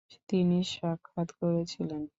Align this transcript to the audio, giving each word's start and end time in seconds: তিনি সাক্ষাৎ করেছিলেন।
তিনি 0.29 0.57
সাক্ষাৎ 0.73 1.29
করেছিলেন। 1.39 2.01